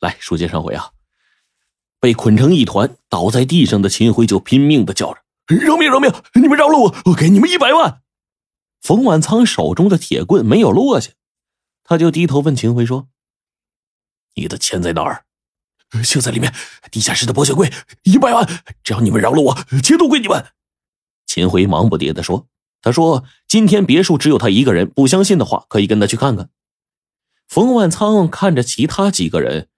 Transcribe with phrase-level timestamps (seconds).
[0.00, 0.90] 来，书接上回啊，
[2.00, 5.20] 被捆成一团倒在地上的秦辉就拼命的叫着
[5.54, 5.90] ：“饶命！
[5.90, 6.12] 饶命！
[6.34, 8.02] 你们饶了我，我给你们一百万！”
[8.80, 11.10] 冯万仓手中的铁棍没有落下，
[11.82, 13.08] 他就低头问秦辉说
[14.36, 15.24] ：“你的钱在哪儿
[16.04, 16.54] ？”“就在里面，
[16.90, 17.72] 地下室的保险柜，
[18.04, 18.46] 一百万！
[18.84, 20.46] 只要你们饶了我，钱都归你们。”
[21.26, 22.46] 秦辉忙不迭的说
[22.82, 26.50] ：“他说今天别墅只有他一个人，不相信的话可以跟他去看看。”
[27.48, 29.68] 冯万仓看着其他几个人，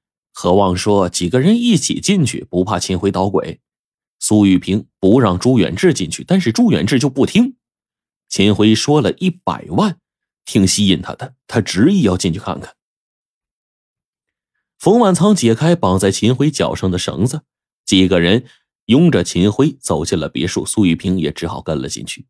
[0.40, 3.60] 何望说：“几个人一起进去，不怕秦辉捣鬼。”
[4.18, 7.56] 苏玉平不让朱远志进去，但是朱远志就不听。
[8.26, 9.98] 秦辉说了一百万，
[10.46, 12.74] 挺吸引他的，他执意要进去看看。
[14.78, 17.42] 冯万仓解开绑在秦辉脚上的绳子，
[17.84, 18.46] 几个人
[18.86, 22.24] 拥着秦辉走进了别墅，苏玉平也只好跟了进去。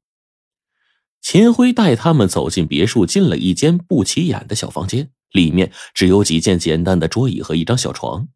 [1.23, 8.29] 秦辉带他们走进别墅，进了一间不起眼的小房间，里面只有几件简单的桌椅和一张小床。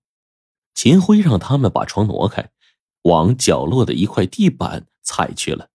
[0.74, 2.50] 秦辉让他们把床挪开，
[3.02, 5.68] 往角落的一块地板踩去了。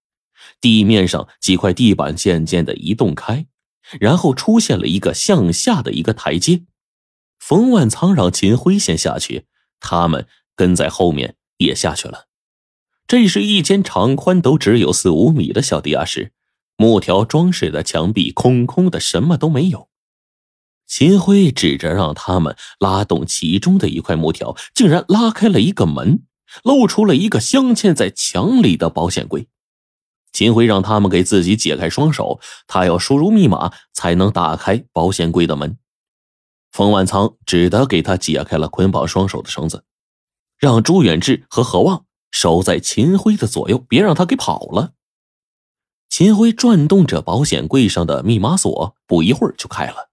[0.62, 3.46] 地面上几块地板渐渐的移动开，
[4.00, 6.64] 然后出现了一个向下的一个台阶。
[7.40, 9.46] 冯万仓让秦辉先下去，
[9.80, 12.28] 他们跟在后面也下去了。
[13.08, 16.34] 这是一间长宽都只有四五米的小地下室，
[16.78, 19.89] 木条装饰的墙壁空空的，什么都没有。
[20.90, 26.24] 秦辉指着让他们拉动其中的一块木条，竟然拉开了一个门，
[26.64, 29.48] 露出了一个镶嵌在墙里的保险柜。
[30.34, 35.78] 秦辉让他们给自己解开双手，他要输入密码才能打开保险柜的门。
[36.72, 39.86] 冯万仓只得给他解开了捆绑双手的绳子，
[40.58, 44.94] 让朱远志和何望守在秦辉的左右，别让他给跑了。
[46.10, 50.09] 秦辉转动着保险柜上的密码锁，不一会儿就开了。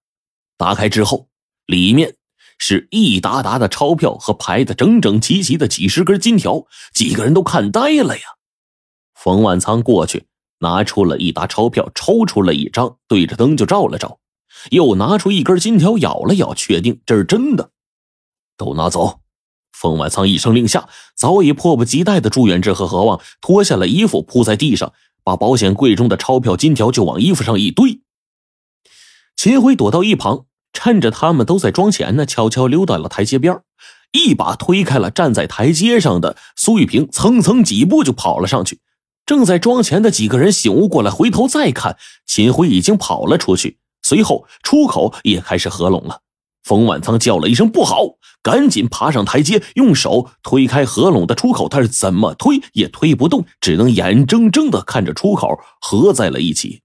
[0.57, 1.29] 打开之后，
[1.67, 2.17] 里面
[2.59, 8.23] 是一沓沓的钞票和排的整整齐齐的几十根金条，几个人都看呆了呀。
[9.15, 10.27] 冯万仓过去，
[10.61, 14.19] 拿出了一沓钞票，抽出了一张，对着灯就照了照，
[14.71, 17.71] 又拿出一根金条，咬了咬，确定这是真的，
[18.56, 19.21] 都拿走。
[19.72, 28.00] 冯万仓一声令下，早已迫不及待的朱远志和何望脱下了衣服，铺在地上，把保险柜中的钞票、金条就往衣服上一堆。
[29.36, 33.60] 秦辉躲到一旁，趁着他们都在装钱呢，悄悄溜到了台阶边，
[34.12, 38.80] 一把推开了站在台阶上的苏玉平，蹭蹭几步就跑了上去。
[39.26, 43.78] 正在装钱的几个人醒悟过来，回头再看，秦辉已经跑了出去。
[44.02, 46.20] 随后出口也开始合拢了。
[46.62, 56.82] 冯万仓叫了一声“不好”，赶紧爬上台阶，用手推开合拢的出口，但是怎么推也推不动，只能眼睁睁的看着出口合在了一起。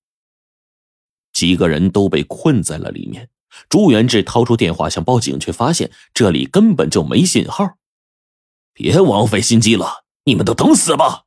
[1.41, 3.27] 几个人都被困在了里面。
[3.67, 7.77] 朱元志掏出电话想报警，却发现这里根本就没信号。
[8.73, 11.23] 别枉费心机了，你们都等死吧！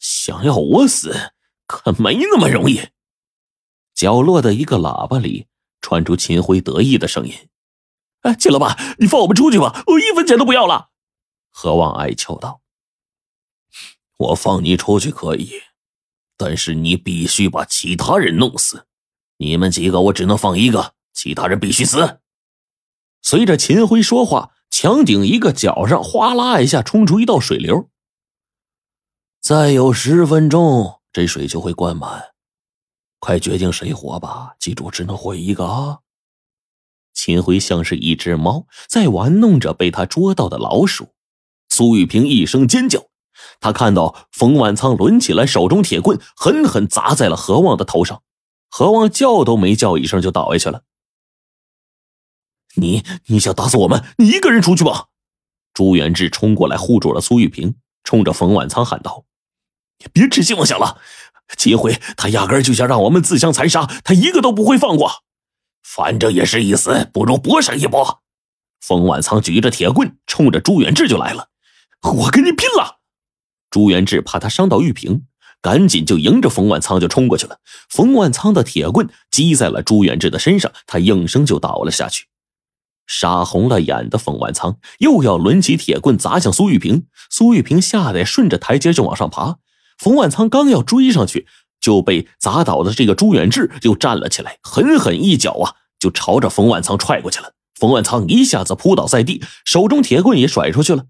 [0.00, 1.30] 想要我死，
[1.68, 2.88] 可没那么容易。
[3.94, 5.46] 角落的一个喇叭里
[5.80, 7.32] 传出秦辉得意的声音
[8.22, 10.90] ：“哎，秦老板，你放我们出去吧，我一分钱都不要了。”
[11.54, 12.62] 何望哀求道
[14.18, 15.52] ：“我放你出去可以，
[16.36, 18.85] 但是你必须把其他人弄死。
[19.38, 22.20] 你们几个我只能放一个，其他人必须死。”
[23.22, 27.88] 随着秦辉说话，墙顶一个角上哗啦一下冲出一道水流。
[29.40, 32.34] 再有十分钟，这水就会灌满。
[33.18, 34.54] 快决定谁活吧！
[34.58, 36.00] 记住，只能活一个啊！
[37.14, 41.14] 秦辉像是一只猫，在玩弄着被他捉到的老鼠。
[41.68, 43.08] 苏玉平一声尖叫，
[43.58, 48.22] 他看到冯万仓抡起来手中铁棍，狠狠砸在了何望的头上。
[48.68, 50.82] 何望叫都没叫一声，就倒下去了。
[52.74, 54.04] 你你想打死我们？
[54.18, 55.06] 你一个人出去吧！
[55.72, 59.24] 朱元志冲过来护住了苏玉平，冲着冯万仓喊道。
[59.98, 61.00] 你别痴心妄想了，
[61.56, 65.24] 秦辉他压根就想让我们自相残杀，他一个都不会放过。
[65.82, 68.22] 反正也是一死，不如搏上一搏。
[68.80, 71.48] 冯万仓举着铁棍，冲着朱元志就来了。
[72.02, 73.00] 我跟你拼了！
[73.70, 75.26] 朱元志怕他伤到玉萍，
[75.62, 77.58] 赶紧就迎着冯万仓就冲过去了。
[77.88, 82.26] 冯万仓的铁棍击在了朱元志的身上，他应声就倒了下去。
[83.06, 89.58] 杀红了眼的冯万仓又要抡起铁棍砸向苏玉萍，苏玉萍吓得顺着台阶就往上爬。
[89.96, 91.46] 冯万仓刚要追上去，
[91.80, 97.52] 就被砸倒的这个朱远志又站了起来，狠狠一脚啊，就朝着冯万仓踹过去了。
[97.78, 101.04] 冯万仓一下子扑倒在地，手中铁棍也甩出去了。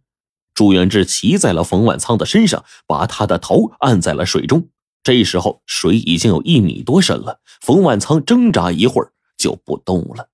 [0.56, 4.70] 朱元志骑在了冯万仓的身上，把他的头按在了水中。
[5.03, 10.31] 这时候水已经有一米多深了，冯万仓挣扎一会儿就不动了。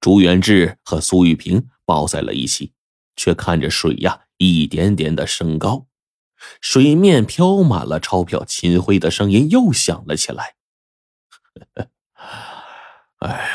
[0.00, 2.72] 朱元志和苏玉平抱在了一起，
[3.16, 5.86] 却看着水呀一点点的升高，
[6.62, 8.46] 水面飘满了钞票。
[8.46, 10.54] 秦辉的声音又响了起来
[13.20, 13.48] ：“哎呀，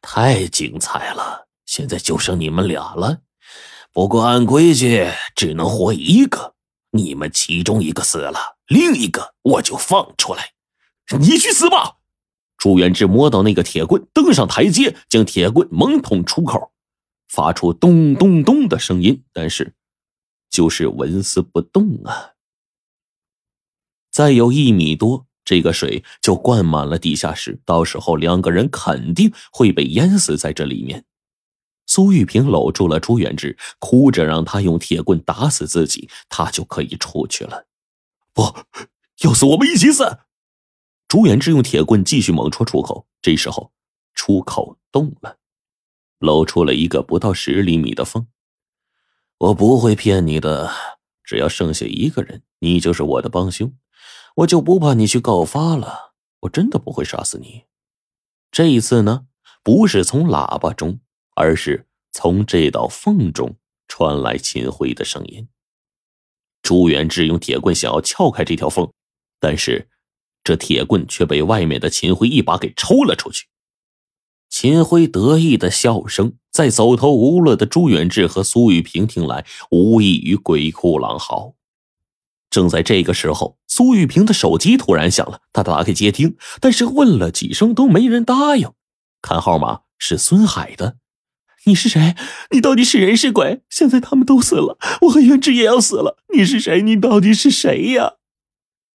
[0.00, 1.48] 太精彩了！
[1.66, 3.20] 现在就剩你们俩了。
[3.92, 5.06] 不过按规矩
[5.36, 6.54] 只能活一个，
[6.92, 10.52] 你们其中一个死了，另一个我就放出来。
[11.18, 11.96] 你去死吧！”
[12.56, 16.72] 朱元志摸到那个铁棍，登上台阶，将铁棍猛捅出口，
[17.28, 19.74] 发出咚咚咚的声音，但是
[20.48, 22.30] 就是纹丝不动啊。
[24.10, 31.04] 再有一米多，这个水就灌满了地下室，到时候两个人肯定会被淹死在这里面。
[31.92, 37.66] 苏玉平搂住了朱元志，哭着让他用铁棍打死自己，他就可以出去了。
[38.32, 38.44] 不，
[39.18, 40.20] 要死我们一起死！
[41.06, 43.72] 朱元志用铁棍继续猛戳出口，这时候
[44.14, 45.36] 出口动了，
[46.18, 48.26] 露出了一个不到十厘米的缝。
[49.36, 50.70] 我不会骗你的，
[51.22, 53.70] 只要剩下一个人，你就是我的帮凶，
[54.36, 56.14] 我就不怕你去告发了。
[56.40, 57.64] 我真的不会杀死你。
[58.50, 59.26] 这一次呢，
[59.62, 61.00] 不是从喇叭中，
[61.34, 63.56] 而是从这道缝中
[63.88, 65.48] 传来秦辉的声音。
[66.62, 68.92] 朱元志用铁棍想要撬开这条缝，
[69.38, 69.88] 但是。
[70.44, 73.46] 这铁棍却被外面的秦辉一把给抽了出去。
[74.50, 81.54] 秦辉得意的笑声，在走投无路的朱元志和苏玉平听来，无异于鬼哭狼嚎。
[82.50, 88.72] 正在这个时候，苏玉平的手机突然响了，他打开接听，但是问了几声都没人答应。
[89.20, 90.96] 看号码是孙海的，
[91.64, 92.16] 你是谁？
[92.50, 93.62] 你到底是人是鬼？
[93.70, 96.18] 现在他们都死了，我和元志也要死了。
[96.34, 96.82] 你是谁？
[96.82, 98.14] 你到底是谁呀？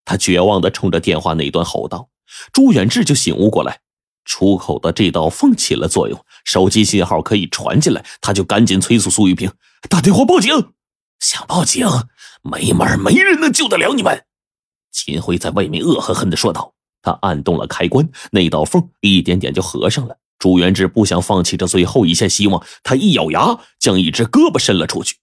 [0.04, 2.08] 他绝望的冲着电话那端吼道
[2.52, 3.80] ：“朱远志就醒悟过来，
[4.24, 8.04] 出口的这道缝起了作用，手机信号可以传进来。
[8.20, 9.52] 他就赶紧催促苏玉平
[9.88, 10.72] 打电话报警。
[11.20, 11.86] 想报警？
[12.42, 14.24] 没门，没人能救得了你们！”
[14.90, 16.72] 秦辉在外面恶狠狠的说道。
[17.02, 20.18] 他按动了开关，那道缝一点点就合上了。
[20.38, 25.16] 朱元志不想放弃这最后一线希望，他一咬牙，将一只胳膊伸了出去。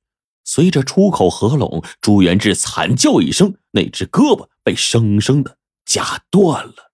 [0.43, 6.92] 随着出口合拢，朱元志惨叫一声，那只胳膊被生生的夹断了。